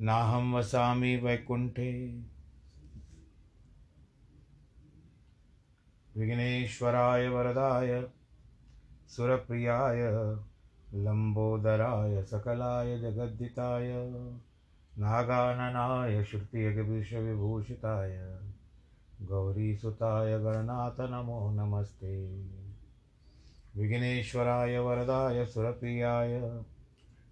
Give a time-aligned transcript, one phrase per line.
[0.00, 2.22] नाहं वसामि वैकुण्ठे।
[6.16, 8.08] विघ्नेश्वराय वरदाय,
[9.08, 10.36] सुरप्रियाय,
[10.94, 14.14] लम्बोदराय, सकलाय, जगद्दिताय,
[14.98, 18.40] नागाननाय श्रुतियज्ञविभूषिताय
[19.22, 22.44] गौरीसुताय, गणनाथ नमो नमस्ते।
[23.76, 26.64] विघ्नेश्वराय वरदाय, सुरप्रियाय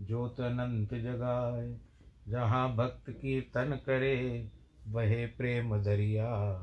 [0.00, 1.78] ज्योत अनंत जगाए
[2.28, 4.48] जहाँ भक्त कीर्तन करे,
[4.88, 6.58] वहे प्रेम दरिया।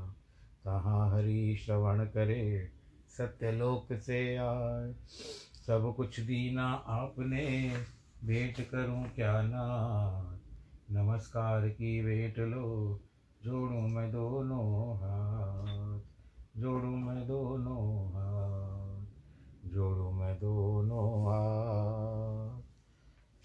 [0.65, 2.71] तहाँ हरि श्रवण करे,
[3.17, 4.93] सत्यलोक से आए।
[5.67, 7.73] सब कुछ दीना आपने,
[8.23, 10.39] भेंट करूँ क्या ना
[10.91, 12.99] नमस्कार की भेंट लो,
[13.43, 15.99] जोड़ू मैं दोनों हाथ।
[16.57, 18.14] जोड़ू मैं दोनों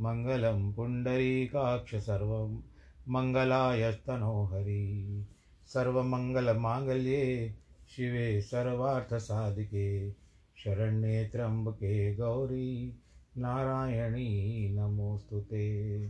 [0.00, 2.62] मङ्गलं पुण्डरीकाक्ष सर्वं
[3.08, 5.24] मङ्गलायस्तनो हरि
[5.66, 7.54] सर्वमङ्गलमाङ्गल्ये
[7.88, 10.10] शिवे सर्वार्थसाधिके
[10.56, 12.98] शरण्ये त्र्यम्बके गौरी।
[13.36, 16.04] नारायणी नमोऽस्तु ते।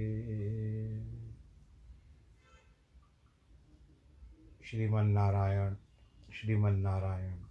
[4.65, 5.75] श्रीमन्नारायण।
[6.33, 7.46] श्रीमन्नारायण।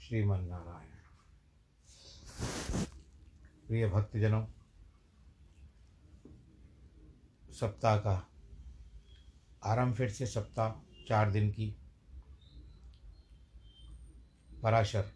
[0.00, 0.90] श्रीमन्नारायण।
[3.66, 4.46] प्रिय भक्तजनों,
[7.52, 8.28] सप्ताह का
[9.64, 11.76] आरंभ फिर से सप्ताह, चार दिन की
[14.62, 15.12] पराशर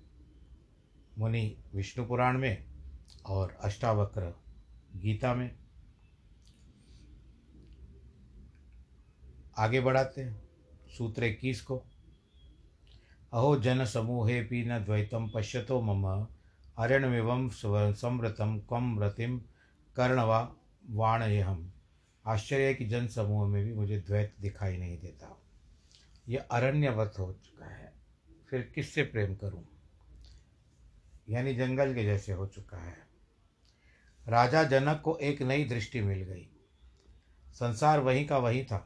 [1.19, 2.67] मुनि विष्णु पुराण में
[3.27, 4.43] और अष्टावक्र
[4.97, 5.59] गीता में।
[9.59, 10.49] आगे बढ़ाते हैं,
[10.89, 11.84] सूत्र इक्कीस को।
[13.34, 16.27] अहो जन समूहे पी न द्वैतम पश्यतो मम।
[16.78, 19.39] अरण्यवम संवृतम कम रतिम
[19.97, 20.39] कर्णवा
[20.91, 21.73] वाणयहम
[22.25, 25.43] आश्चर्य कि जन समूह में भी मुझे द्वैत दिखाई नहीं देता।
[26.28, 27.93] यह अरण्यवत हो चुका है।
[28.50, 29.65] फिर किससे प्रेम करूँ?
[31.28, 32.97] यानी जंगल के जैसे हो चुका है।
[34.28, 36.49] राजा जनक को एक नई दृष्टि मिल गई।
[37.49, 38.78] संसार वहीं का वहीं था,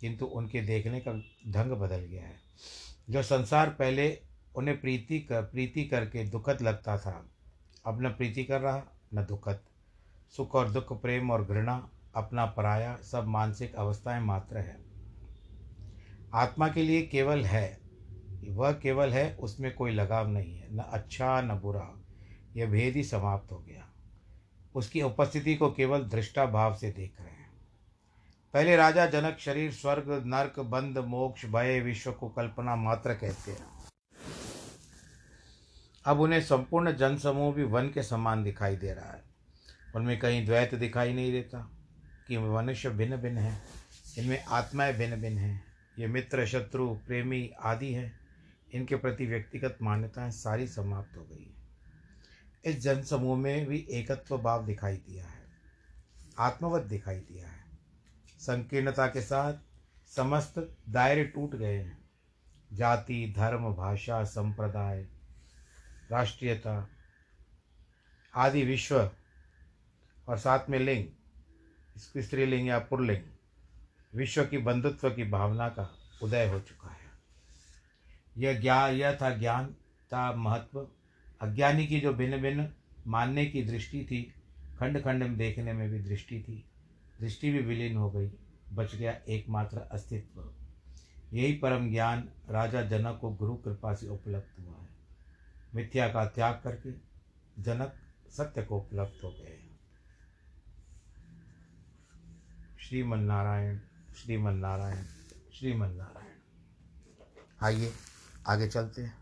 [0.00, 1.12] किंतु उनके देखने का
[1.50, 2.40] ढंग बदल गया है।
[3.12, 4.20] जो संसार पहले
[4.54, 7.26] उन्हें प्रीति कर, प्रीति करके दुखद लगता था,
[7.86, 8.82] अब न प्रीति कर रहा,
[9.14, 9.60] न दुखद।
[10.36, 14.78] सुख और दुख, प्रेम और घृणा, अपना पराया, सब मानसिक अवस्थाएँ मात्र है।
[16.34, 17.78] आत्मा के लिए केवल है,
[18.48, 21.94] वह केवल है, उसमें कोई लगाव नहीं है, न अच्छा न बुरा।
[22.56, 23.88] यह भेद ही समाप्त हो गया।
[24.74, 27.41] उसकी उपस्थिति को केवल दृष्टा भाव से देख रहे हैं।
[28.54, 33.66] पहले राजा जनक शरीर, स्वर्ग, नरक, बंद, मोक्ष, भय, विश्व को कल्पना मात्र कहते हैं।
[36.04, 39.24] अब उन्हें संपूर्ण जनसमूह भी वन के समान दिखाई दे रहा है।
[39.96, 41.70] उनमें कहीं द्वैत दिखाई नहीं देता
[42.28, 43.62] कि मनुष्य भिन्न भिन्न है।
[44.18, 45.64] इनमें आत्माएँ भिन्न भिन्न हैं।
[45.98, 48.20] ये मित्र, शत्रु, प्रेमी आदि हैं।
[48.74, 51.62] इनके प्रति व्यक्तिगत मान्यताएँ सारी समाप्त हो गई है।
[52.64, 55.42] इस जनसमूह में भी एकत्व भाव दिखाई दिया है।
[56.38, 57.61] आत्मवत दिखाई दिया है।
[58.42, 59.54] संकीर्णता के साथ
[60.06, 62.04] समस्त दायरे टूट गए हैं।
[62.72, 65.02] जाति, धर्म, भाषा, संप्रदाय,
[66.10, 66.88] राष्ट्रीयता
[68.34, 69.10] आदि विश्व
[70.28, 71.04] और साथ में लिंग,
[71.96, 73.22] इसकी स्त्रीलिंग या पुरलिंग
[74.14, 77.10] विश्व की बंधुत्व की भावना का उदय हो चुका है।
[78.38, 79.66] यह ज्ञान यह था ज्ञान
[80.12, 80.88] था महत्व।
[81.40, 82.72] अज्ञानी की जो भिन्न भिन्न
[83.06, 84.34] मानने की दृष्टि थी
[84.78, 86.68] खंड खंड में देखने में भी दृष्टि थी।
[87.22, 88.30] दृष्टि भी विलीन हो गई,
[88.72, 90.54] बच गया एकमात्र अस्तित्व।
[91.32, 94.88] यही परम ज्ञान राजा जनक को गुरु कृपा से उपलब्ध हुआ है।
[95.74, 96.92] मिथ्या का त्याग करके
[97.62, 97.94] जनक
[98.30, 99.58] सत्य को उपलब्ध हो गए
[102.80, 103.78] श्रीमन नारायण
[104.16, 105.04] श्रीमन नारायण
[105.54, 106.38] श्रीमन नारायण
[107.62, 107.92] आइए,
[108.46, 109.14] आगे चलते हैं।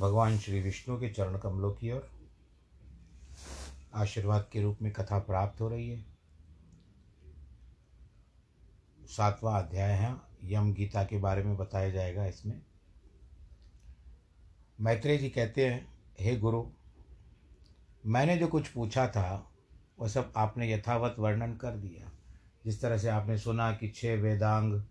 [0.00, 2.10] भगवान श्री विष्णु के चरण कमलों की ओर।
[3.94, 6.11] आशीर्वाद के रूप में कथा प्राप्त हो रही है।
[9.16, 12.62] सातवां अध्याय है। यम गीता के बारे में बताया जाएगा इसमें।
[14.80, 15.88] मैत्रेय जी कहते हैं,
[16.20, 16.66] हे गुरु,
[18.06, 19.50] मैंने जो कुछ पूछा था,
[20.00, 22.10] वह सब आपने यथावत वर्णन कर दिया।
[22.64, 24.82] जिस तरह से आपने सुना कि छह वेदांग,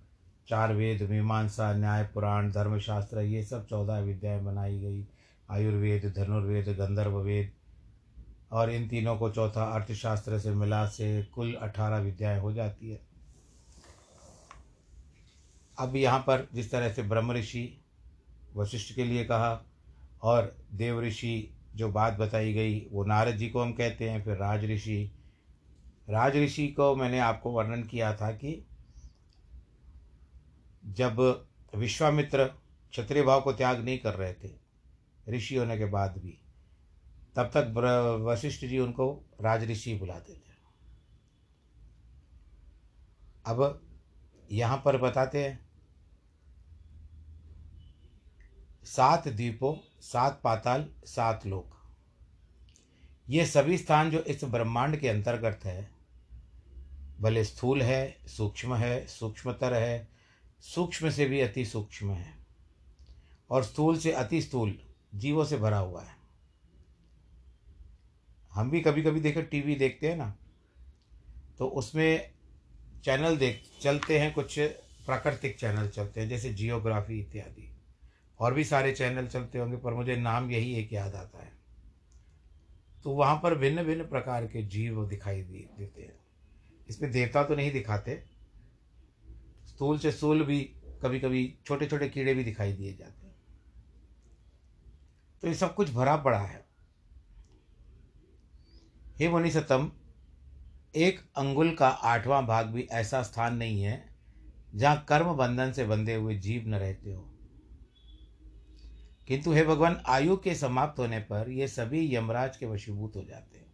[0.48, 5.08] चार वेद, मीमांसा, न्याय, पुराण, धर्मशास्त्र, ये सब चौदह विद्याएँ बनाई गई।
[5.52, 7.52] आयुर्वेद, धनुर्वेद, गंधर्व वेद,
[8.52, 13.11] और इन तीनों को चौथा अर्थशास्त्र से मिला से कुल अठारह विद्याएँ हो जाती है।
[15.82, 17.64] अब यहाँ पर जिस तरह से ब्रह्म ऋषि
[18.56, 19.52] वशिष्ठ के लिए कहा
[20.24, 24.38] और देव ऋषि जो बात बताई गई, वो नारद जी को हम कहते हैं, फिर
[24.38, 25.12] राज ऋषि।
[26.10, 28.66] राज ऋषि को मैंने आपको वर्णन किया था कि
[30.86, 31.20] जब
[31.76, 32.46] विश्वामित्र
[32.94, 34.50] क्षत्रिय भाव को त्याग नहीं कर रहे थे,
[35.28, 36.38] ऋषि होने के बाद भी,
[37.36, 37.74] तब तक
[38.28, 39.12] वशिष्ठ जी उनको
[39.42, 40.50] राज ऋषि बुलाते थे
[43.46, 43.82] अब
[44.52, 45.71] यहाँ पर बताते हैं
[48.86, 51.78] सात द्वीपों, सात पाताल, सात लोक।
[53.28, 55.90] ये सभी स्थान जो इस ब्रह्मांड के अंतर्गत है,
[57.20, 60.08] भले स्थूल है, सूक्ष्म है, सूक्ष्मतर है,
[60.64, 62.34] सूक्ष्म से भी अति सूक्ष्म है,
[63.50, 64.78] और स्थूल से अति स्थूल
[65.16, 66.16] जीवों से भरा हुआ है।
[68.52, 70.36] हम भी कभी कभी देखे, टीवी देखते हैं ना
[71.60, 72.32] तो उसमें
[73.04, 74.60] चैनल देख, चलते हैं कुछ
[75.06, 77.71] प्राकृतिक चैनल चलते हैं, जैसे जियोग्राफी इत्यादि।
[78.42, 81.52] और भी सारे चैनल चलते होंगे, पर मुझे नाम यही एक याद आता है।
[83.04, 86.20] तो वहाँ पर भिन्न भिन्न प्रकार के जीव दिखाई देते हैं।
[86.90, 88.24] इसमें देवता तो नहीं दिखाते,
[89.68, 90.62] स्थूल से स्थूल भी
[91.04, 93.36] कभी कभी छोटे छोटे कीड़े भी दिखाई दिए जाते हैं।
[95.44, 96.66] तो ये सब कुछ भरा पड़ा है।
[99.20, 99.92] हे मुनि सतम
[100.96, 104.04] एक अंगुल का आठवां भाग भी ऐसा स्थान नहीं है
[104.76, 107.31] जहाँ कर्म बंधन से बंधे हुए जीव न रहते हो।
[109.32, 113.58] किंतु हे भगवान, आयु के समाप्त होने पर ये सभी यमराज के वशीभूत हो जाते
[113.58, 113.74] हैं।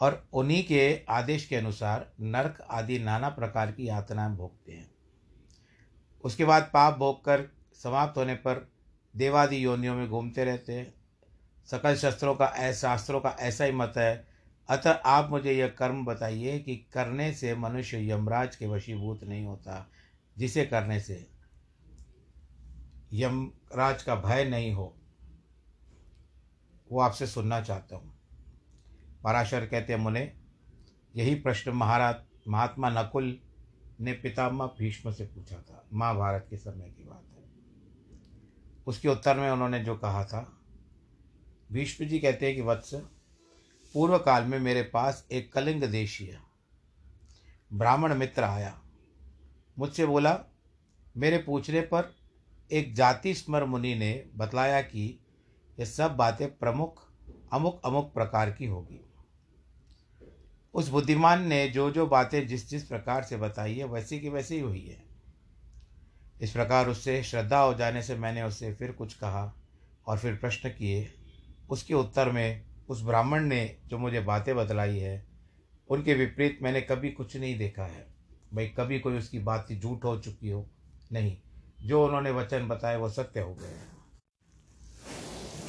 [0.00, 4.90] और उन्हीं के आदेश के अनुसार नरक आदि नाना प्रकार की यातनाएँ भोगते हैं।
[6.24, 7.48] उसके बाद पाप भोग कर
[7.82, 8.72] समाप्त होने पर
[9.16, 10.94] देवादि योनियों में घूमते रहते हैं।
[11.66, 14.28] सकल शस्त्रों का ऐसा शास्त्रों का ऐसा ही मत है।
[14.68, 19.90] अतः आप मुझे यह कर्म बताइए कि करने से मनुष्य यमराज के वशीभूत नहीं होता,
[20.38, 21.35] जिसे करने से
[23.12, 24.96] यमराज का भय नहीं हो,
[26.92, 28.14] वो आपसे सुनना चाहता हूँ।
[29.24, 30.32] पराशर कहते हैं, मुने,
[31.16, 32.16] यही प्रश्न महाराज,
[32.48, 33.40] महात्मा नकुल
[34.00, 37.44] ने पितामह भीष्म से पूछा था, महाभारत के समय की बात है।
[38.86, 40.58] उसके उत्तर में उन्होंने जो कहा था,
[41.72, 42.94] भीष्म जी कहते हैं कि, वत्स
[43.94, 46.38] पूर्व काल में मेरे पास एक कलिंग देशीय
[47.72, 48.80] ब्राह्मण मित्र आया,
[49.78, 50.38] मुझसे बोला,
[51.16, 52.15] मेरे पूछने पर
[52.72, 55.20] एक जाति स्मर मुनि ने बतलाया कि
[55.80, 57.02] ये सब बातें प्रमुख,
[57.52, 59.00] अमुक अमुक प्रकार की होगी।
[60.74, 64.54] उस बुद्धिमान ने जो जो बातें जिस जिस प्रकार से बताई है, वैसी की वैसी
[64.54, 65.04] ही हुई है।
[66.40, 69.54] इस प्रकार उससे श्रद्धा हो जाने से मैंने उससे फिर कुछ कहा
[70.06, 71.08] और फिर प्रश्न किए।
[71.70, 75.26] उसके उत्तर में, उस ब्राह्मण ने जो मुझे बातें बतलाई है,
[75.88, 78.06] उनके विपरीत मैंने कभी कुछ नहीं देखा है।
[78.54, 80.70] भाई, कभी कोई उसकी बात झूठ हो चुकी हो,
[81.12, 81.38] नहीं।
[81.78, 83.78] जो उन्होंने वचन बताए वो सत्य हो गए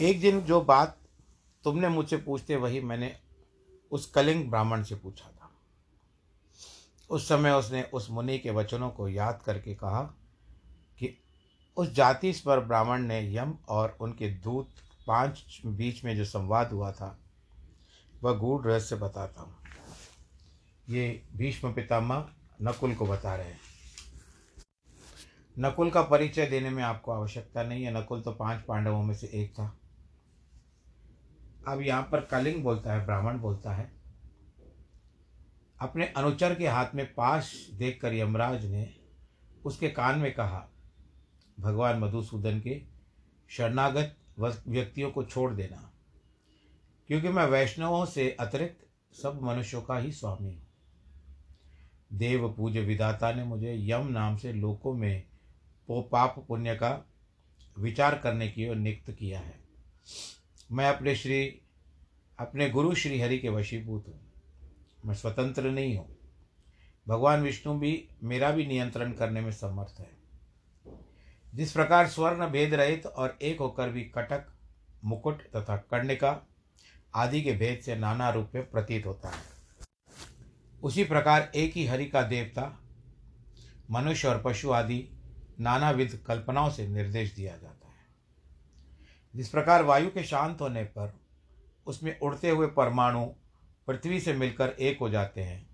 [0.09, 0.97] एक दिन जो बात
[1.63, 3.15] तुमने मुझसे पूछते वही मैंने
[3.91, 5.51] उस कलिंग ब्राह्मण से पूछा था।
[7.09, 10.01] उस समय उसने उस मुनि के वचनों को याद करके कहा
[10.99, 11.17] कि
[11.77, 14.69] उस जाति पर ब्राह्मण ने यम और उनके दूत
[15.07, 17.17] पाँच बीच में जो संवाद हुआ था,
[18.23, 19.55] वह गूढ़ रहस्य बताता हूँ।
[20.89, 22.29] ये भीष्म पितामह
[22.61, 23.59] नकुल को बता रहे हैं।
[25.57, 29.27] नकुल का परिचय देने में आपको आवश्यकता नहीं है। नकुल तो पाँच पांडवों में से
[29.33, 29.65] एक था।
[31.67, 33.91] अब यहाँ पर कलिंग बोलता है, ब्राह्मण बोलता है।
[35.79, 38.89] अपने अनुचर के हाथ में पाश देखकर यमराज ने
[39.65, 40.67] उसके कान में कहा,
[41.57, 42.81] भगवान मधुसूदन के
[43.49, 45.89] शरणागत व्यक्तियों को छोड़ देना,
[47.09, 48.85] क्योंकि मैं वैष्णवों से अतिरिक्त
[49.15, 50.65] सब मनुष्यों का ही स्वामी हूँ।
[52.13, 55.23] देव पूज्य विदाता ने मुझे यम नाम से लोकों में
[55.87, 57.09] पो पाप पुण्य का
[57.77, 59.59] विचार करने की ओर नियुक्त किया है।
[60.71, 61.61] मैं अपने श्री,
[62.39, 64.21] अपने गुरु श्री हरि के वशीभूत हूँ।
[65.05, 66.17] मैं स्वतंत्र नहीं हूँ।
[67.07, 70.17] भगवान विष्णु भी मेरा भी नियंत्रण करने में समर्थ है।
[71.55, 74.47] जिस प्रकार स्वर्ण भेद रहित और एक होकर भी कटक,
[75.05, 76.47] मुकुट तथा कर्णिका
[77.15, 79.43] आदि के भेद से नाना रूप में प्रतीत होता है।
[80.83, 82.79] उसी प्रकार एक ही हरि का देवता,
[83.91, 85.09] मनुष्य और पशु आदि
[85.59, 88.05] नानाविध कल्पनाओं से निर्देश दिया जाता है।
[89.35, 91.13] जिस प्रकार वायु के शांत होने पर,
[91.87, 93.25] उसमें उड़ते हुए परमाणु
[93.87, 95.69] पृथ्वी से मिलकर एक हो जाते हैं,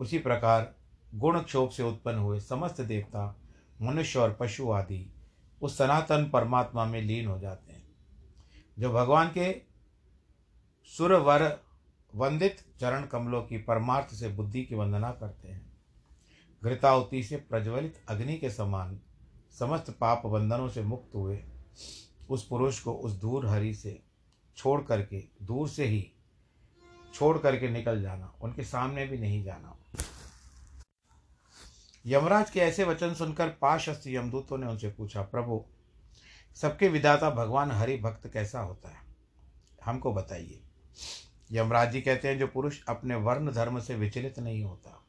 [0.00, 0.74] उसी प्रकार
[1.14, 3.36] गुण क्षोभ से उत्पन्न हुए समस्त देवता,
[3.82, 5.12] मनुष्य और पशु आदि
[5.62, 7.88] उस सनातन परमात्मा में लीन हो जाते हैं,
[8.78, 9.62] जो भगवान के
[10.84, 11.60] सुरवर
[12.14, 15.72] वंदित चरण कमलों की परमार्थ से बुद्धि की वंदना करते हैं।
[16.64, 19.00] घृतावती से प्रज्वलित अग्नि के समान
[19.58, 21.44] समस्त पाप बंधनों से मुक्त हुए,
[22.30, 24.02] उस पुरुष को उस दूर हरि से
[24.56, 26.12] छोड़ करके, दूर से ही
[27.14, 29.76] छोड़ करके निकल जाना, उनके सामने भी नहीं जाना।
[32.06, 35.64] यमराज के ऐसे वचन सुनकर पाशस्त्र यमदूतों ने उनसे पूछा, प्रभु,
[36.56, 39.00] सबके विधाता भगवान हरि भक्त कैसा होता है?
[39.84, 40.62] हमको बताइए।
[41.52, 45.02] यमराज जी कहते हैं, जो पुरुष अपने वर्ण धर्म से विचलित नहीं होता,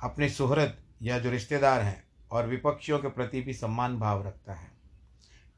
[0.00, 4.70] अपने सुहृद या जो रिश्तेदार हैं और विपक्षियों के प्रति भी सम्मान भाव रखता है।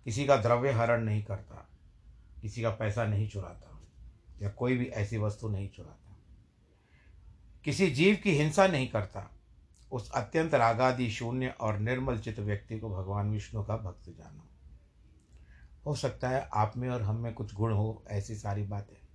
[0.05, 1.69] किसी का द्रव्य हरण नहीं करता,
[2.43, 3.81] किसी का पैसा नहीं चुराता,
[4.43, 6.17] या कोई भी ऐसी वस्तु नहीं चुराता।
[7.65, 9.31] किसी जीव की हिंसा नहीं करता,
[9.93, 14.49] उस अत्यंत रागादि, शून्य और निर्मल चित्त व्यक्ति को भगवान विष्णु का भक्त जानो।
[15.87, 19.07] हो सकता है आप में और हम में कुछ गुण हो, ऐसी सारी बातें।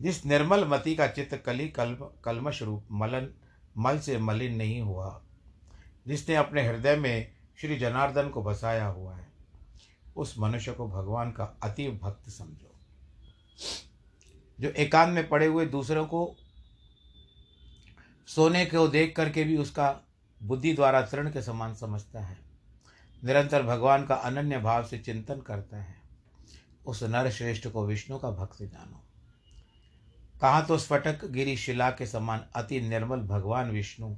[0.00, 3.34] जिस निर्मल मति का चित्त कली कल्प कलमश रूप, मलन
[3.78, 5.22] मल से मलिन नहीं हुआ।
[6.06, 9.28] जिसने अपने हृदय में श्री जनार्दन को बसाया हुआ है,
[10.16, 12.74] उस मनुष्य को भगवान का अति भक्त समझो।
[14.60, 16.36] जो एकांत में पड़े हुए दूसरों को
[18.26, 20.00] सोने को देख करके भी उसका
[20.42, 22.38] बुद्धि द्वारा तृण के समान समझता है,
[23.24, 25.94] निरंतर भगवान का अनन्य भाव से चिंतन करता है,
[26.86, 29.01] उस नर श्रेष्ठ को विष्णु का भक्त जानो।
[30.42, 34.16] कहाँ तो स्फटक गिरी शिला के समान अति निर्मल भगवान विष्णु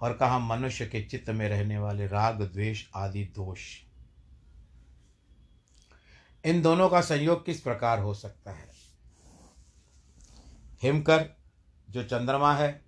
[0.00, 3.60] और कहाँ मनुष्य के चित्त में रहने वाले राग, द्वेष आदि दोष।
[6.44, 8.68] इन दोनों का संयोग किस प्रकार हो सकता है?
[10.82, 11.30] हिमकर,
[11.90, 12.84] जो चंद्रमा है,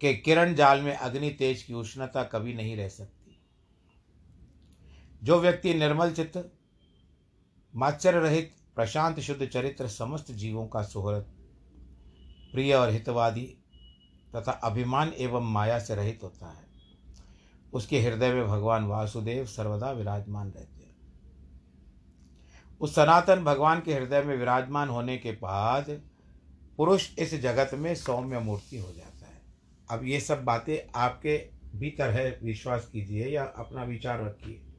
[0.00, 3.42] के किरण जाल में अग्नि तेज की उष्णता कभी नहीं रह सकती।
[5.22, 6.52] जो व्यक्ति निर्मल चित्त
[7.76, 11.22] माचर रहित प्रशांत शुद्ध चरित्र समस्त जीवों का सुहृद
[12.52, 13.58] प्रिय और हितवादी
[14.36, 16.64] तथा अभिमान एवं माया से रहित होता है।
[17.72, 20.96] उसके हृदय में भगवान वासुदेव सर्वदा विराजमान रहते हैं।
[22.80, 26.02] उस सनातन भगवान के हृदय में विराजमान होने के बाद
[26.76, 29.42] पुरुष इस जगत में सौम्य मूर्ति हो जाता है।
[29.90, 31.36] अब ये सब बातें आपके
[31.74, 34.69] भीतर है, विश्वास कीजिए या अपना विचार रखिए।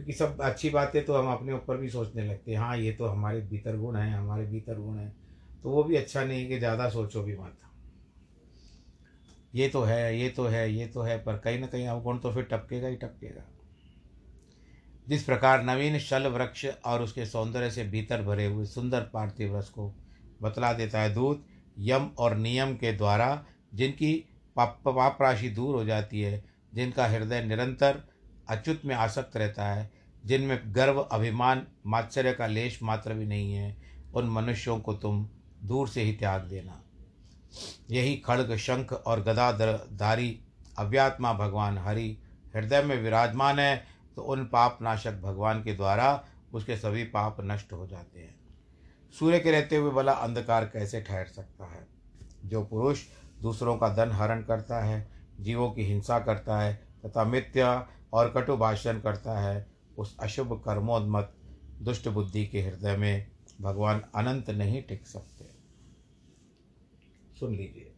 [0.00, 3.06] क्योंकि सब अच्छी बातें तो हम अपने ऊपर भी सोचने लगते हैं हाँ ये तो
[3.06, 5.12] हमारे भीतर गुण है, हमारे भीतर गुण है
[5.64, 7.56] तो वो भी अच्छा नहीं कि ज़्यादा सोचो भी मत।
[9.54, 12.32] ये तो है, ये तो है, ये तो है, पर कहीं ना कहीं अवगुण तो
[12.32, 13.44] फिर टपकेगा ही टपकेगा।
[15.06, 19.68] जिस प्रकार नवीन शल वृक्ष और उसके सौंदर्य से भीतर भरे हुए सुंदर पार्थिव रस
[19.68, 19.92] को
[20.42, 21.44] बतला देता है दूत,
[21.78, 24.14] यम और नियम के द्वारा जिनकी
[24.56, 26.42] पाप पाप राशि दूर हो जाती है,
[26.74, 28.02] जिनका हृदय निरंतर
[28.50, 29.90] अच्युत में आसक्त रहता है,
[30.24, 33.76] जिनमें गर्व, अभिमान, मात्सर्य का लेश मात्र भी नहीं है।
[34.14, 35.28] उन मनुष्यों को तुम
[35.62, 36.82] दूर से ही त्याग देना।
[37.90, 40.40] यही खड़ग, शंख और गदाधर धारी
[40.78, 42.16] अव्यात्मा भगवान हरि
[42.54, 47.72] हृदय में विराजमान है तो उन पाप नाशक भगवान के द्वारा उसके सभी पाप नष्ट
[47.72, 48.34] हो जाते हैं।
[49.18, 51.86] सूर्य के रहते हुए भला अंधकार कैसे ठहर सकता है?
[52.44, 53.02] जो पुरुष
[53.42, 55.08] दूसरों का धन हरण करता है,
[55.40, 56.74] जीवों की हिंसा करता है,
[57.06, 59.66] तथा मिथ्या और कटु भाषण करता है
[59.98, 61.34] उस अशुभ कर्मोन्मत
[61.82, 65.44] दुष्ट बुद्धि के हृदय में। भगवान अनंत नहीं टिक सकते।
[67.40, 67.94] सुन लीजिए।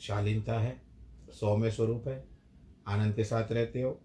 [0.00, 0.82] शालीनता है
[1.30, 2.24] सौम्य स्वरूप है,
[2.86, 4.00] आनंद के साथ रहते हो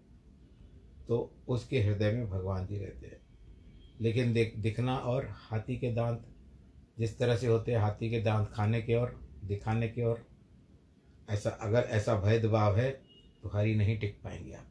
[1.08, 3.20] तो उसके हृदय में भगवान जी रहते हैं।
[4.00, 6.26] लेकिन देख, दिखना और हाथी के दांत,
[6.98, 10.26] जिस तरह से होते हैं हाथी के दांत खाने के और दिखाने के और,
[11.30, 13.09] ऐसा, अगर ऐसा भेदभाव है
[13.48, 14.70] हरी नहीं टिक पाएँगे अंदर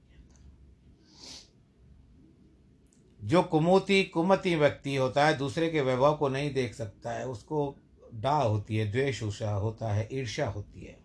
[3.23, 7.77] जो कुमोती, कुमती व्यक्ति होता है, दूसरे के वैभव को नहीं देख सकता है, उसको
[8.13, 10.99] डा होती है, द्वेष उषा होता है, ईर्ष्या होती है।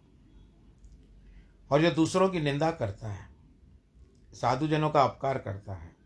[1.70, 3.28] और जो दूसरों की निंदा करता है,
[4.32, 5.96] साधुजनों का अपकार करता है,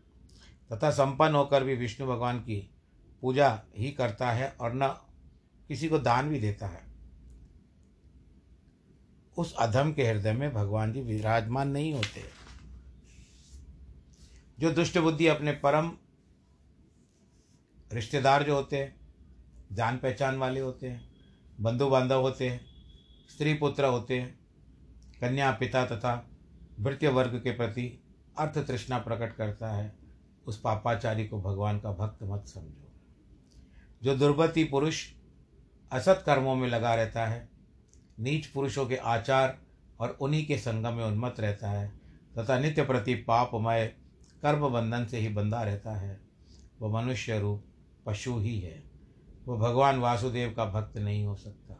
[0.73, 2.71] तथा संपन्न होकर भी विष्णु भगवान की
[3.21, 4.87] पूजा ही करता है और न
[5.67, 6.88] किसी को दान भी देता है
[9.39, 12.23] उस अधम के हृदय में भगवान जी विराजमान नहीं होते।
[14.59, 15.91] जो दुष्ट बुद्धि अपने परम
[17.93, 18.95] रिश्तेदार जो होते हैं,
[19.71, 21.09] जान पहचान वाले होते हैं
[21.59, 22.65] बंधु बांधव होते हैं,
[23.29, 24.39] स्त्री पुत्र होते हैं,
[25.21, 26.29] कन्या पिता तथा
[26.79, 28.03] भृत्य वर्ग के प्रति
[28.37, 29.95] अर्थ तृष्णा प्रकट करता है,
[30.47, 32.91] उस पापाचारी को भगवान का भक्त मत समझो।
[34.03, 35.07] जो दुर्गति पुरुष
[35.91, 37.48] असत कर्मों में लगा रहता है
[38.19, 39.57] नीच पुरुषों के आचार
[39.99, 41.91] और उन्हीं के संगम में उन्मत्त रहता है,
[42.37, 43.93] तथा नित्य प्रति पापमय
[44.41, 46.19] कर्म बंधन से ही बंधा रहता है।
[46.81, 47.63] वह मनुष्य रूप
[48.05, 48.83] पशु ही है।
[49.47, 51.75] वह भगवान वासुदेव का भक्त नहीं हो सकता।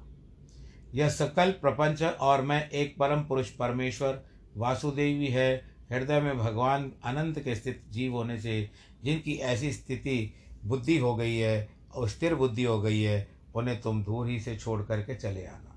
[0.94, 4.24] यह सकल प्रपंच और मैं एक परम पुरुष परमेश्वर
[4.58, 8.70] वासुदेवी है, हृदय में भगवान अनंत के स्थित जीव होने से
[9.04, 10.34] जिनकी ऐसी स्थिति
[10.66, 14.56] बुद्धि हो गई है और स्थिर बुद्धि हो गई है, उन्हें तुम दूर ही से
[14.56, 15.69] छोड़ करके चले आना।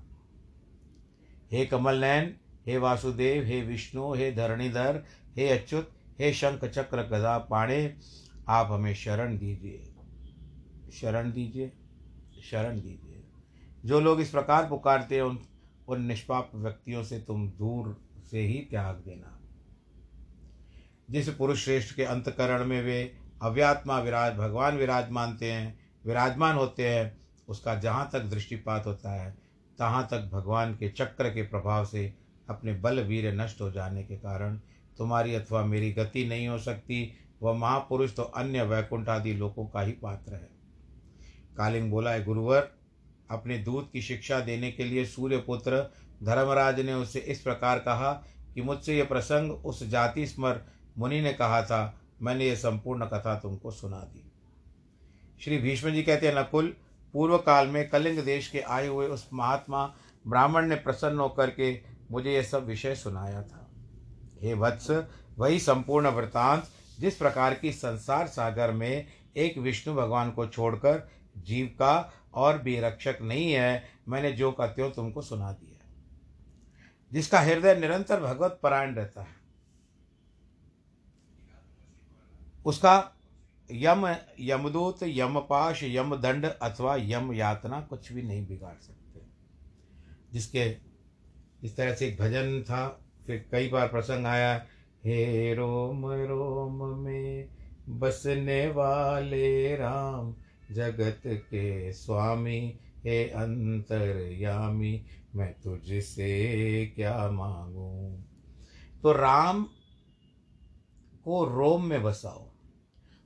[1.53, 2.35] हे कमल नयन
[2.67, 5.03] हे वासुदेव, हे विष्णु, हे धरणीधर,
[5.37, 7.97] हे अच्युत, हे शंख चक्र गदा पाणे,
[8.47, 9.93] आप हमें शरण दीजिए।
[10.93, 11.73] शरण दीजिए
[12.51, 13.23] शरण दीजिए।
[13.85, 15.39] जो लोग इस प्रकार पुकारते हैं, उन
[15.87, 19.39] उन निष्पाप व्यक्तियों से तुम दूर से ही त्याग देना।
[21.11, 26.89] जिस पुरुष श्रेष्ठ के अंतकरण में वे अव्यात्मा विराज, भगवान विराज मानते हैं, विराजमान होते
[26.89, 29.42] हैं, उसका जहाँ तक दृष्टिपात होता है
[29.79, 32.13] तहाँ तक भगवान के चक्र के प्रभाव से
[32.49, 34.57] अपने बल वीर नष्ट हो जाने के कारण
[34.97, 39.81] तुम्हारी अथवा मेरी गति नहीं हो सकती, वह महापुरुष तो अन्य वैकुंठ आदि लोगों का
[39.81, 40.49] ही पात्र है।
[41.57, 42.69] कालिंग बोला है गुरुवर,
[43.31, 45.81] अपने दूत की शिक्षा देने के लिए सूर्यपुत्र
[46.23, 48.11] धर्मराज ने उसे इस प्रकार कहा
[48.53, 50.61] कि मुझसे यह प्रसंग उस जाति स्मर
[50.97, 54.23] मुनि ने कहा था, मैंने ये संपूर्ण कथा तुमको सुना दी।
[55.41, 56.73] श्री भीष्म जी कहते हैं, नकुल
[57.13, 59.85] पूर्व काल में कलिंग देश के आए हुए उस महात्मा
[60.27, 61.79] ब्राह्मण ने प्रसन्न होकर के
[62.11, 63.67] मुझे यह सब विषय सुनाया था।
[64.41, 64.89] हे वत्स,
[65.37, 66.67] वही संपूर्ण वृतांत
[66.99, 72.79] जिस प्रकार की संसार सागर में एक विष्णु भगवान को छोड़कर जीव का और भी
[72.79, 75.71] रक्षक नहीं है, मैंने जो का त्यों तुमको सुना दिया
[77.11, 79.35] जिसका हृदय निरंतर भगवत परायण रहता है,
[82.65, 82.99] उसका
[83.71, 89.21] यम, यमदूत, यमपाश, यमदंड अथवा यम यातना कुछ भी नहीं बिगाड़ सकते।
[90.33, 90.77] जिसके,
[91.63, 94.65] इस तरह से एक भजन था, फिर कई बार प्रसंग आया,
[95.05, 97.49] हे रोम रोम में
[97.89, 100.35] बसने वाले राम,
[100.71, 108.23] जगत के स्वामी, हे अंतर्यामी, मैं तुझसे क्या मांगू?
[109.03, 109.63] तो राम
[111.25, 112.52] को रोम में बसाओ।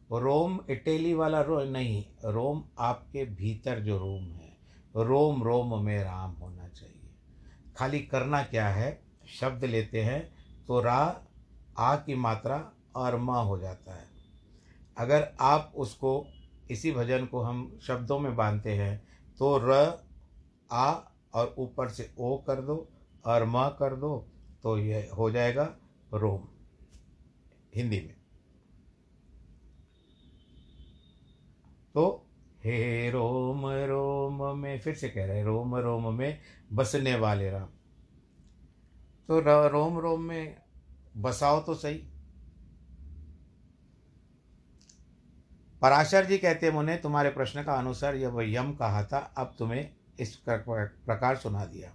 [0.10, 4.58] रोम, इटली वाला रो, नहीं, रोम आपके भीतर जो रोम है,
[4.96, 7.10] रोम रोम में राम होना चाहिए।
[7.78, 9.02] खाली करना क्या है?
[9.30, 10.22] शब्द लेते हैं
[10.68, 11.22] तो रा,
[11.78, 14.08] आ की मात्रा और म हो जाता है।
[14.98, 16.26] अगर आप उसको,
[16.72, 18.98] इसी भजन को हम शब्दों में बांधते हैं
[19.40, 19.74] तो र,
[20.72, 20.92] आ
[21.34, 22.88] और ऊपर से ओ कर दो
[23.26, 24.18] और म कर दो
[24.64, 25.76] तो यह हो जाएगा
[26.14, 26.48] रोम,
[27.76, 28.17] हिंदी में।
[31.98, 32.28] तो
[32.64, 36.40] हे रोम रोम में फिर से कह रहे रोम रोम में
[36.74, 37.66] बसने वाले राम।
[39.28, 40.56] तो रोम रोम में
[41.18, 41.98] बसाओ तो सही।
[45.82, 49.90] पराशर जी कहते हैं, मुने, तुम्हारे प्रश्न का अनुसार यह यम कहा था, अब तुम्हें
[50.20, 51.92] इस प्रकार सुना दिया।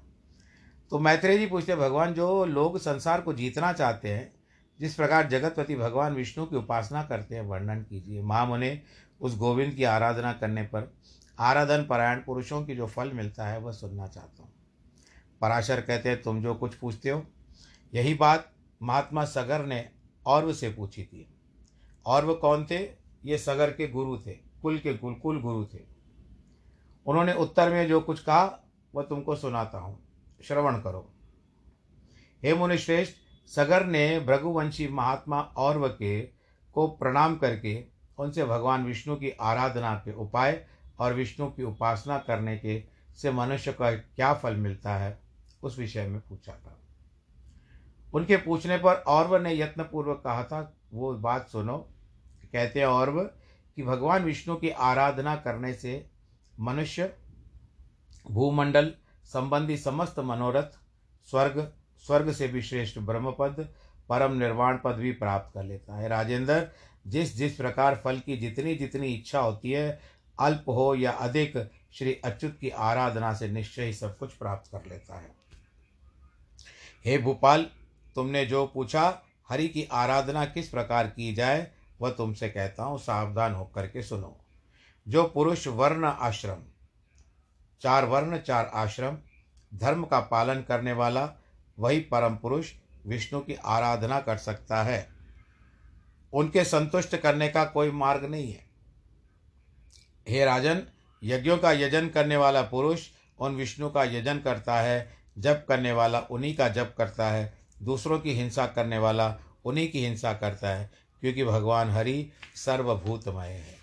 [0.90, 4.32] तो मैत्रेय जी पूछते भगवान, जो लोग संसार को जीतना चाहते हैं,
[4.80, 8.82] जिस प्रकार जगतपति भगवान विष्णु की उपासना करते हैं, वर्णन कीजिए। माँ मुने
[9.22, 10.94] उस गोविंद की आराधना करने पर
[11.38, 14.52] आराधन परायण पुरुषों की जो फल मिलता है, वह सुनना चाहता हूँ।
[15.40, 17.26] पराशर कहते हैं, तुम जो कुछ पूछते हो,
[17.94, 19.90] यही बात महात्मा सगर ने
[20.26, 21.28] और से पूछी थी।
[22.06, 22.78] और वह कौन थे?
[23.24, 25.78] ये सगर के गुरु थे, कुल के कुल कुल गुरु थे।
[27.06, 29.98] उन्होंने उत्तर में जो कुछ कहा, वह तुमको सुनाता हूँ।
[30.44, 31.12] श्रवण करो।
[32.44, 33.14] हे मुनिश्रेष्ठ,
[33.48, 36.20] सगर ने भृगुवंशी महात्मा औरव के
[36.74, 37.91] को प्रणाम करके
[38.22, 40.64] उनसे भगवान विष्णु की आराधना के उपाय
[40.98, 42.82] और विष्णु की उपासना करने के
[43.16, 45.18] से मनुष्य का क्या फल मिलता है,
[45.62, 46.78] उस विषय में पूछा था।
[48.14, 51.76] उनके पूछने पर औरव ने यत्नपूर्वक कहा था, वो बात सुनो।
[52.52, 53.20] कहते हैं औरव
[53.76, 56.06] कि भगवान विष्णु की आराधना करने से
[56.60, 57.12] मनुष्य,
[58.30, 58.92] भूमंडल
[59.24, 60.78] संबंधी समस्त मनोरथ,
[61.30, 61.72] स्वर्ग
[62.04, 63.68] स्वर्ग से भी श्रेष्ठ ब्रह्मपद,
[64.08, 66.68] परम निर्वाण पद भी प्राप्त कर लेता है। राजेंद्र
[67.06, 70.00] जिस जिस प्रकार फल की जितनी जितनी इच्छा होती है,
[70.40, 74.86] अल्प हो या अधिक, श्री अच्युत की आराधना से निश्चय ही सब कुछ प्राप्त कर
[74.88, 75.34] लेता है।
[77.04, 77.70] हे भूपाल,
[78.14, 83.54] तुमने जो पूछा, हरि की आराधना किस प्रकार की जाए, वह तुमसे कहता हूँ, सावधान
[83.54, 84.40] होकर के सुनो।
[85.08, 86.62] जो पुरुष वर्ण आश्रम,
[87.80, 89.18] चार वर्ण, चार आश्रम,
[89.74, 91.32] धर्म का पालन करने वाला,
[91.78, 92.72] वही परम पुरुष
[93.06, 95.11] विष्णु की आराधना कर सकता है।
[96.32, 98.64] उनके संतुष्ट करने का कोई मार्ग नहीं है।
[100.28, 100.82] हे राजन,
[101.22, 106.20] यज्ञों का यजन करने वाला पुरुष उन विष्णु का यजन करता है, जप करने वाला
[106.20, 110.90] उन्हीं का जप करता है, दूसरों की हिंसा करने वाला उन्हीं की हिंसा करता है,
[111.20, 113.76] क्योंकि भगवान हरि सर्वभूतमय है।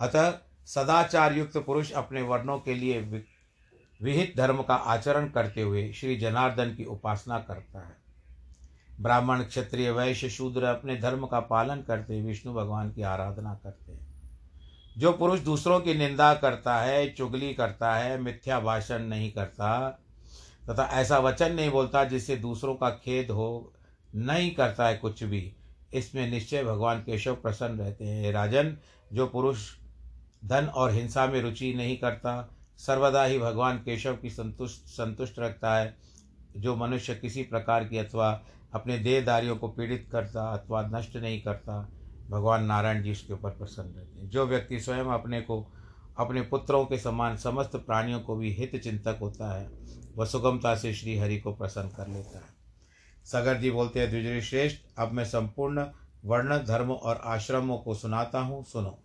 [0.00, 3.00] अतः सदाचार युक्त पुरुष अपने वर्णों के लिए
[4.00, 8.01] विहित धर्म का आचरण करते हुए श्री जनार्दन की उपासना करता है।
[9.02, 14.06] ब्राह्मण क्षत्रिय वैश्य शूद्र अपने धर्म का पालन करते विष्णु भगवान की आराधना करते हैं।
[14.98, 19.90] जो पुरुष दूसरों की निंदा करता है, चुगली करता है, मिथ्या भाषण नहीं करता,
[20.70, 23.72] तथा ऐसा वचन नहीं बोलता जिससे दूसरों का खेद हो,
[24.14, 25.52] नहीं करता है कुछ भी,
[25.94, 28.76] इसमें निश्चय भगवान केशव प्रसन्न रहते हैं राजन,
[29.12, 29.58] जो पुरुष
[30.44, 35.76] धन और हिंसा में रुचि नहीं करता, सर्वदा ही भगवान केशव की संतुष्ट संतुष्ट रखता
[35.76, 36.12] है।
[36.56, 38.42] जो मनुष्य किसी प्रकार की अथवा
[38.74, 41.92] अपने देहदारियों को पीड़ित करता, अथवा नष्ट नहीं करता,
[42.30, 45.72] भगवान नारायण जी उसके ऊपर प्रसन्न रहते हैं। जो व्यक्ति स्वयं अपने को,
[46.18, 49.70] अपने पुत्रों के समान समस्त प्राणियों को भी हित चिंतक होता है,
[50.16, 52.62] वह सुगमता से श्री हरि को प्रसन्न कर लेता है।
[53.24, 55.86] सगर जी बोलते हैं द्विजरी श्रेष्ठ अब मैं संपूर्ण
[56.24, 58.98] वर्ण, धर्म और आश्रमों को सुनाता हूँ, सुनो।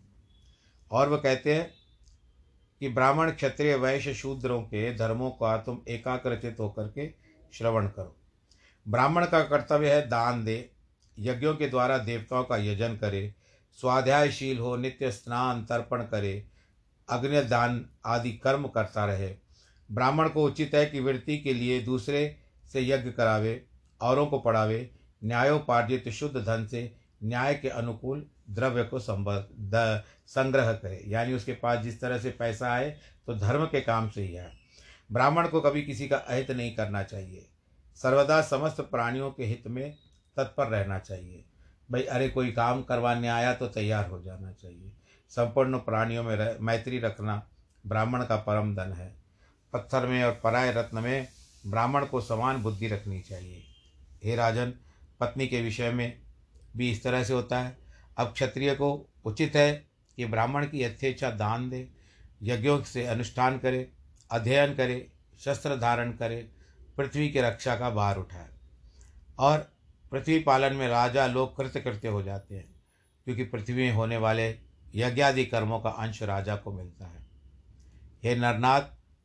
[0.91, 1.71] और वह कहते हैं
[2.79, 7.13] कि ब्राह्मण क्षत्रिय वैश्य शूद्रों के धर्मों का तुम एकाग्रचित होकर के
[7.53, 8.15] श्रवण करो।
[8.87, 10.69] ब्राह्मण का कर्तव्य है दान दे,
[11.17, 13.33] यज्ञों के द्वारा देवताओं का यजन करे,
[13.79, 16.45] स्वाध्यायशील हो, नित्य स्नान, तर्पण करे
[17.09, 19.33] अग्नि दान आदि कर्म करता रहे।
[19.89, 22.37] ब्राह्मण को उचित है कि वृत्ति के लिए दूसरे
[22.71, 23.63] से यज्ञ करावे,
[24.01, 24.89] औरों को पढ़ावे,
[25.21, 26.91] न्यायोपार्जित शुद्ध धन से
[27.23, 32.89] न्याय के अनुकूल द्रव्य को संग्रह करे। यानी उसके पास जिस तरह से पैसा आए
[33.27, 34.51] तो धर्म के काम से ही है
[35.09, 37.45] ब्राह्मण को कभी किसी का अहित नहीं करना चाहिए।
[37.97, 39.95] सर्वदा समस्त प्राणियों के हित में
[40.37, 41.43] तत्पर रहना चाहिए।
[41.91, 44.91] भाई अरे कोई काम करवाने आया तो तैयार हो जाना चाहिए।
[45.31, 47.47] संपूर्ण प्राणियों में रह, मैत्री रखना
[47.87, 49.15] ब्राह्मण का परम धन है।
[49.73, 51.27] पत्थर में और पराय रत्न में
[51.67, 53.63] ब्राह्मण को समान बुद्धि रखनी चाहिए।
[54.23, 54.73] हे राजन
[55.19, 56.21] पत्नी के विषय में
[56.77, 57.77] भी इस तरह से होता है।
[58.17, 58.89] अब क्षत्रिय को
[59.25, 59.71] उचित है
[60.17, 61.87] कि ब्राह्मण की यथेच्छा दान दे
[62.43, 63.89] यज्ञों से अनुष्ठान करे
[64.31, 65.07] अध्ययन करे
[65.39, 66.49] शस्त्र धारण करे
[66.97, 68.49] पृथ्वी की रक्षा का भार उठाए।
[69.39, 69.71] और
[70.11, 72.75] पृथ्वी पालन में राजा लोग कृत्य कृत्य हो जाते हैं,
[73.25, 74.59] क्योंकि पृथ्वी में होने वाले
[74.95, 77.27] यज्ञादि कर्मों का अंश राजा को मिलता है।
[78.23, 78.81] हे नरनाथ,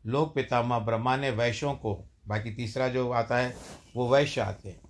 [0.07, 3.57] लोक पितामह ब्रह्मा ने वैश्यों को, बाकी तीसरा जो आता है,
[3.97, 4.81] वो वैश्य आते हैं।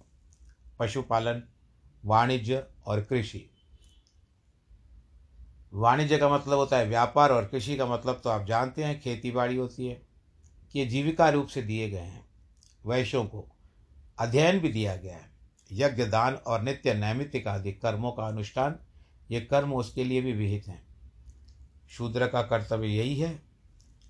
[0.79, 1.42] पशुपालन,
[2.05, 3.51] वाणिज्य और कृषि।
[5.73, 9.31] वाणिज्य का मतलब होता है व्यापार और कृषि का मतलब तो आप जानते हैं, खेती
[9.31, 10.03] बाड़ी होती है,
[10.73, 12.32] कि ये जीविका रूप से दिए गए हैं।
[12.87, 13.49] वैश्यों को
[14.18, 15.31] अध्ययन भी दिया गया है।
[15.73, 18.79] यज्ञ, दान और नित्य नैमित्तिक आदि कर्मों का अनुष्ठान,
[19.31, 20.87] ये कर्म उसके लिए भी विहित हैं।
[21.88, 23.42] शूद्र का कर्तव्य यही है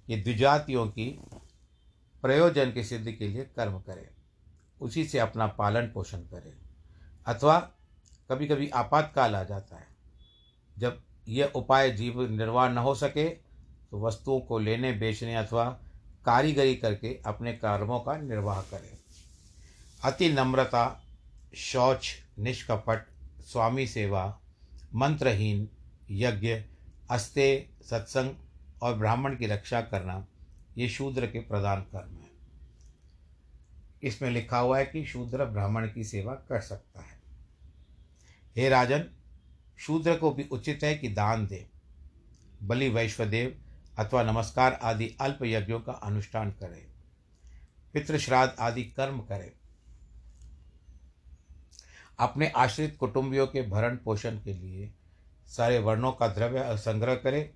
[0.06, 1.20] कि द्विजातियों की
[2.22, 4.08] प्रयोजन की सिद्धि के लिए कर्म करें।
[4.80, 6.52] उसी से अपना पालन पोषण करें।
[7.26, 7.60] अथवा
[8.30, 9.86] कभी कभी आपातकाल आ जाता है।
[10.78, 13.28] जब यह उपाय जीव निर्वाह न हो सके
[13.90, 15.80] तो वस्तुओं को लेने, बेचने अथवा
[16.24, 18.98] कारीगरी करके अपने कर्मों का निर्वाह करें।
[20.04, 21.04] अति नम्रता,
[21.54, 23.06] शौच, निष्कपट,
[23.40, 24.40] स्वामी सेवा,
[24.94, 25.68] मंत्रहीन,
[26.10, 26.64] यज्ञ,
[27.10, 28.34] अस्ते, सत्संग
[28.82, 30.26] और ब्राह्मण की रक्षा करना
[30.78, 32.30] ये शूद्र के प्रधान कर्म है।
[34.02, 37.20] इसमें लिखा हुआ है कि शूद्र ब्राह्मण की सेवा कर सकता है।
[38.56, 39.04] हे राजन,
[39.78, 41.66] शूद्र को भी उचित है कि दान दे।
[42.62, 43.60] बलि वैश्वदेव
[43.98, 46.92] अथवा नमस्कार आदि अल्प यज्ञों का अनुष्ठान करे।
[47.94, 49.52] पितृश्राद्ध आदि कर्म करें।
[52.18, 54.94] अपने आश्रित कुटुंबियों के भरण पोषण के लिए
[55.46, 57.50] सारे वर्णों का द्रव्य संग्रह करें।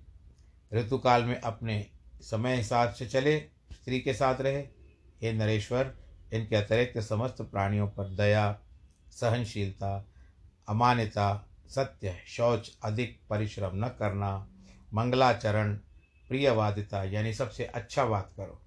[0.73, 1.87] ऋतुकाल में अपने
[2.21, 3.39] समय हिसाब से चले,
[3.73, 4.61] स्त्री के साथ रहे।
[5.21, 5.95] हे नरेश्वर,
[6.33, 8.59] इनके अतिरिक्त समस्त प्राणियों पर दया,
[9.11, 10.05] सहनशीलता,
[10.69, 14.47] अमान्यता, सत्य, शौच, अधिक परिश्रम न करना,
[14.93, 15.79] मंगलाचरण
[16.27, 18.61] प्रियवादिता, यानी सबसे अच्छा बात करो।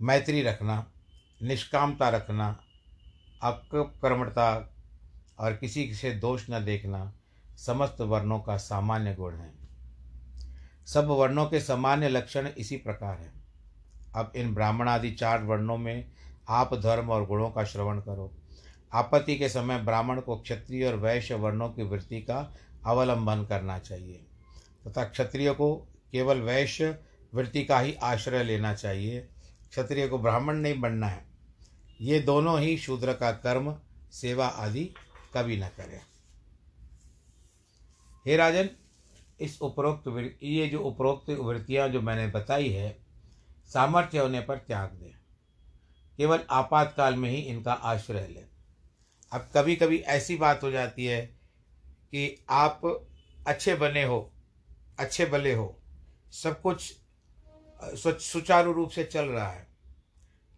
[0.00, 0.92] मैत्री रखना,
[1.42, 2.60] निष्कामता रखना
[3.42, 4.74] अकर्मणता
[5.38, 7.12] और किसी से दोष न देखना,
[7.56, 9.54] समस्त वर्णों का सामान्य गुण है।
[10.86, 13.32] सब वर्णों के सामान्य लक्षण इसी प्रकार है।
[14.16, 16.12] अब इन ब्राह्मण आदि चार वर्णों में
[16.48, 18.34] आप धर्म और गुणों का श्रवण करो।
[18.92, 22.54] आपत्ति के समय ब्राह्मण को क्षत्रिय और वैश्य वर्णों की वृत्ति का
[22.86, 24.26] अवलंबन करना चाहिए।
[24.88, 25.76] तथा क्षत्रिय को
[26.12, 26.98] केवल वैश्य
[27.34, 29.20] वृत्ति का ही आश्रय लेना चाहिए।
[29.70, 31.26] क्षत्रिय को ब्राह्मण नहीं बनना है।
[32.00, 33.80] ये दोनों ही शूद्र का कर्म,
[34.12, 34.94] सेवा आदि
[35.34, 36.00] कभी न करें।
[38.26, 38.68] हे राजन,
[39.40, 42.96] इस उपरोक्त ये जो उपरोक्त वृत्तियाँ जो मैंने बताई है,
[43.66, 45.14] सामर्थ्य होने पर त्याग दें।
[46.16, 48.48] केवल आपातकाल में ही इनका आश्रय लें।
[49.32, 51.26] अब कभी कभी ऐसी बात हो जाती है
[52.10, 53.06] कि आप
[53.46, 54.31] अच्छे बने हो
[55.02, 55.76] अच्छे भले हो।
[56.32, 56.92] सब कुछ
[58.04, 59.66] सुचारू रूप से चल रहा है।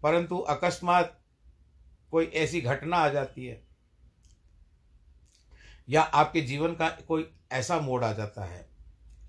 [0.02, 1.20] परंतु अकस्मात
[2.12, 3.62] कोई ऐसी घटना आ जाती है,
[5.88, 8.68] या आपके जीवन का कोई ऐसा मोड़ आ जाता है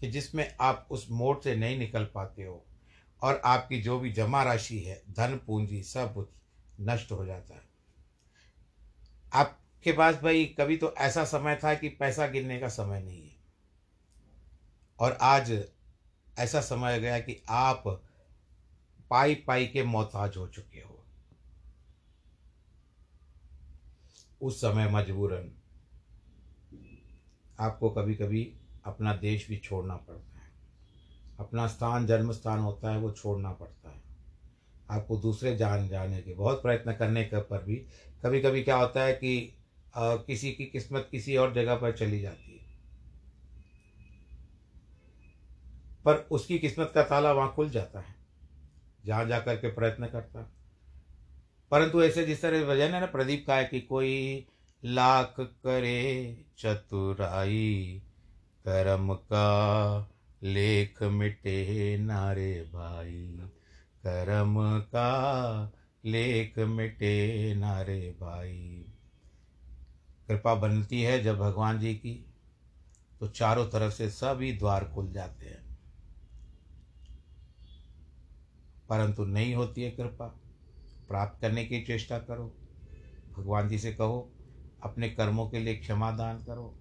[0.02, 2.66] कि जिसमें आप उस मोड़ से नहीं निकल पाते हो,
[3.22, 6.28] और आपकी जो भी जमा राशि है, धन, पूंजी, सब
[6.82, 7.64] नष्ट हो जाता है।
[9.34, 13.35] आपके पास भाई कभी तो ऐसा समय था कि पैसा गिरने का समय नहीं है।
[15.00, 15.64] और आज
[16.40, 17.84] ऐसा समय गया कि आप
[19.10, 21.00] पाई पाई के मोहताज हो चुके हो।
[24.42, 25.52] उस समय मजबूरन
[27.60, 28.54] आपको कभी कभी
[28.86, 30.52] अपना देश भी छोड़ना पड़ता है।
[31.40, 34.02] अपना स्थान जन्म स्थान होता है वो छोड़ना पड़ता है।
[34.92, 37.76] आपको दूसरे जान जाने के बहुत प्रयत्न करने के पर भी
[38.24, 39.54] कभी कभी क्या होता है कि
[39.96, 42.55] आ, किसी की किस्मत किसी और जगह पर चली जाती है।
[46.06, 48.16] पर उसकी किस्मत का ताला वहाँ खुल जाता है,
[49.06, 50.52] जहाँ जा कर के प्रयत्न करता
[51.72, 54.46] परंतु ऐसे जिस तरह वजह है ना प्रदीप का है कि कोई
[54.86, 58.02] लाख करे चतुराई,
[58.66, 60.12] कर्म का
[60.44, 63.40] लेख मिटे नारे भाई।
[64.04, 65.12] कर्म का
[66.06, 68.86] लेख मिटे नारे भाई।
[70.28, 72.26] कृपा बनती है जब भगवान जी की
[73.20, 75.65] तो चारों तरफ़ से सभी द्वार खुल जाते हैं।
[78.90, 80.28] परंतु नहीं होती है कृपा।
[81.08, 82.56] प्राप्त करने की चेष्टा करो।
[83.38, 84.32] भगवान जी से कहो,
[84.84, 86.76] अपने कर्मों के लिए क्षमा दान करो।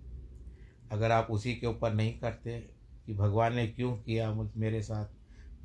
[0.93, 2.71] अगर आप उसी के ऊपर नहीं करते
[3.07, 5.07] कि भगवान ने क्यों किया मुझ, मेरे साथ,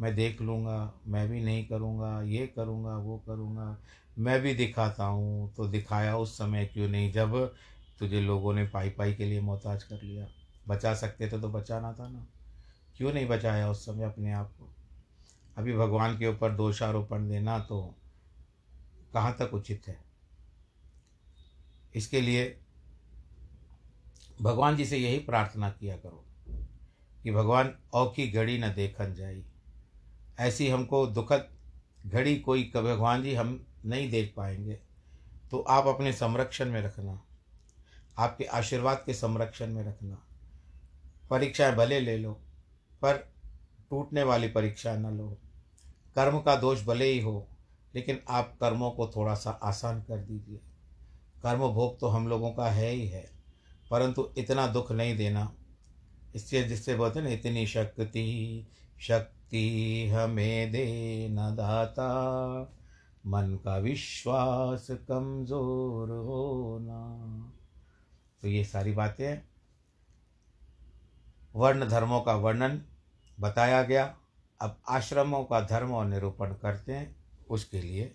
[0.01, 3.77] मैं देख लूँगा, मैं भी नहीं करूँगा, ये करूँगा, वो करूँगा,
[4.19, 7.55] मैं भी दिखाता हूँ तो दिखाया उस समय क्यों नहीं, जब
[7.99, 10.27] तुझे लोगों ने पाई पाई के लिए मोहताज कर लिया।
[10.67, 12.27] बचा सकते थे तो बचाना था ना।
[12.97, 14.78] क्यों नहीं बचाया उस समय अपने आप को?
[15.59, 17.95] अभी भगवान के ऊपर दोषारोपण देना तो
[19.13, 19.99] कहाँ तक उचित है?
[21.95, 22.59] इसके लिए
[24.41, 26.25] भगवान जी से यही प्रार्थना किया करो
[27.23, 29.45] कि भगवान औखी घड़ी न देखन जाई।
[30.39, 31.49] ऐसी हमको दुखद
[32.05, 34.79] घड़ी कोई भगवान जी हम नहीं देख पाएँगे।
[35.51, 37.21] तो आप अपने संरक्षण में रखना।
[38.17, 40.23] आपके आशीर्वाद के संरक्षण में रखना।
[41.29, 42.33] परीक्षाएँ भले ले लो,
[43.01, 43.17] पर
[43.89, 45.37] टूटने वाली परीक्षा न लो।
[46.19, 47.47] कर्म का दोष भले ही हो,
[47.93, 50.57] लेकिन आप कर्मों को थोड़ा सा आसान कर दीजिए।
[51.43, 53.23] कर्म भोग तो हम लोगों का है ही है,
[53.91, 55.51] परंतु इतना दुख नहीं देना।
[56.35, 58.67] इससे जिससे बोलते ना, इतनी शक्ति
[59.01, 62.09] शक्ति हमें दे न दाता।
[63.25, 67.01] मन का विश्वास कमज़ोर होना
[68.43, 69.41] तो ये सारी बातें
[71.55, 72.81] वर्ण धर्मों का वर्णन
[73.37, 74.05] बताया गया।
[74.61, 77.15] अब आश्रमों का धर्म और निरूपण करते हैं,
[77.49, 78.11] उसके लिए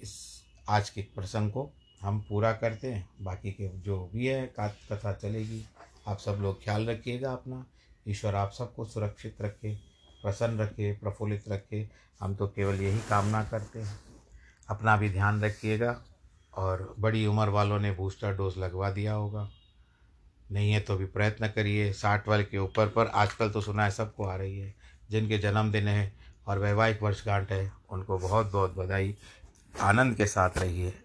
[0.00, 5.12] इस आज के प्रसंग को हम पूरा करते हैं। बाकी के जो भी है कथा
[5.12, 5.64] चलेगी,
[6.08, 7.64] आप सब लोग ख्याल रखिएगा अपना।
[8.08, 9.74] ईश्वर आप सबको सुरक्षित रखे,
[10.22, 11.88] प्रसन्न रखे, प्रफुल्लित रखे।
[12.20, 13.98] हम तो केवल यही कामना करते हैं।
[14.68, 16.02] अपना भी ध्यान रखिएगा,
[16.54, 19.48] और बड़ी उम्र वालों ने बूस्टर डोज लगवा दिया होगा।
[20.52, 23.90] नहीं है तो भी प्रयत्न करिए, साठ वाले के ऊपर पर। आजकल तो सुना है
[23.90, 24.74] सबको आ रही है।
[25.12, 26.12] जिनके जन्मदिन है
[26.46, 29.16] और वैवाहिक वर्षगांठ है, उनको बहुत बहुत बधाई।
[29.80, 31.02] आनंद के साथ रहिए।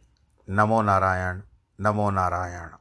[0.49, 1.41] नमो नारायण
[1.81, 2.77] नमो नारायण।